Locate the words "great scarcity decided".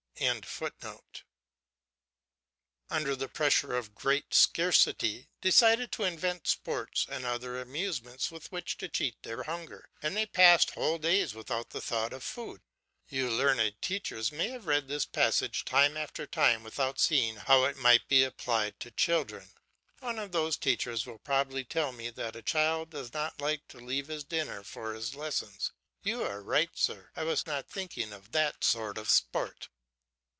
3.95-5.91